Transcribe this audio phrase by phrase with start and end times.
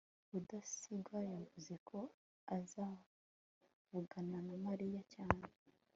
[0.31, 1.97] rudasingwa yavuze ko
[2.57, 5.45] azavugana na mariya cyane